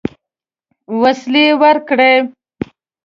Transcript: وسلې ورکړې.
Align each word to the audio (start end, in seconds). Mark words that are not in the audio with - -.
وسلې 1.01 1.45
ورکړې. 1.61 2.13